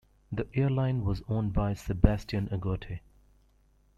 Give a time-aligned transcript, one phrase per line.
[0.31, 3.01] The airline was owned by Sebastian Agote.